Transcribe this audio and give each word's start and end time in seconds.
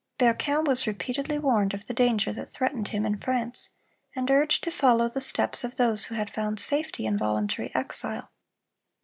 Berquin 0.17 0.63
was 0.65 0.87
repeatedly 0.87 1.37
warned 1.37 1.75
of 1.75 1.85
the 1.85 1.93
danger 1.93 2.33
that 2.33 2.47
threatened 2.49 2.87
him 2.87 3.05
in 3.05 3.19
France, 3.19 3.69
and 4.15 4.31
urged 4.31 4.63
to 4.63 4.71
follow 4.71 5.07
the 5.07 5.21
steps 5.21 5.63
of 5.63 5.77
those 5.77 6.05
who 6.05 6.15
had 6.15 6.33
found 6.33 6.59
safety 6.59 7.05
in 7.05 7.19
voluntary 7.19 7.69
exile. 7.75 8.31